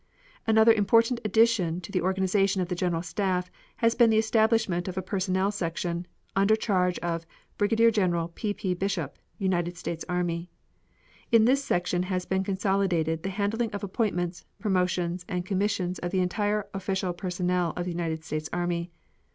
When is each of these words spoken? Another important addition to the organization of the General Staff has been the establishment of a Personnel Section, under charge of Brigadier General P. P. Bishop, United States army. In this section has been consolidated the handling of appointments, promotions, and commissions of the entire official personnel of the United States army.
Another 0.47 0.73
important 0.73 1.19
addition 1.23 1.79
to 1.81 1.91
the 1.91 2.01
organization 2.01 2.59
of 2.59 2.69
the 2.69 2.73
General 2.73 3.03
Staff 3.03 3.51
has 3.75 3.93
been 3.93 4.09
the 4.09 4.17
establishment 4.17 4.87
of 4.87 4.97
a 4.97 5.01
Personnel 5.03 5.51
Section, 5.51 6.07
under 6.35 6.55
charge 6.55 6.97
of 7.05 7.27
Brigadier 7.59 7.91
General 7.91 8.29
P. 8.29 8.51
P. 8.55 8.73
Bishop, 8.73 9.19
United 9.37 9.77
States 9.77 10.03
army. 10.09 10.49
In 11.31 11.45
this 11.45 11.63
section 11.63 12.01
has 12.01 12.25
been 12.25 12.43
consolidated 12.43 13.21
the 13.21 13.29
handling 13.29 13.69
of 13.73 13.83
appointments, 13.83 14.43
promotions, 14.57 15.23
and 15.29 15.45
commissions 15.45 15.99
of 15.99 16.09
the 16.09 16.21
entire 16.21 16.65
official 16.73 17.13
personnel 17.13 17.71
of 17.77 17.83
the 17.85 17.91
United 17.91 18.23
States 18.23 18.49
army. 18.51 18.89